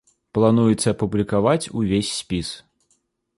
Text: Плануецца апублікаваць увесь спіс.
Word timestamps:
Плануецца 0.37 0.87
апублікаваць 0.95 1.69
увесь 1.83 2.11
спіс. 2.23 2.49